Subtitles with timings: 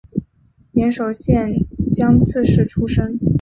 [0.71, 3.19] 岩手县江刺市出身。